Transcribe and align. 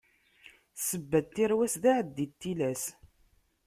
Ssebba 0.79 1.19
n 1.23 1.27
tirwas, 1.33 1.75
d 1.81 1.83
aɛaddi 1.89 2.25
n 2.29 2.33
tilas. 2.39 2.83